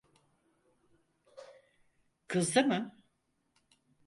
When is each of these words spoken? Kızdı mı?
Kızdı 2.27 2.63
mı? 2.63 2.95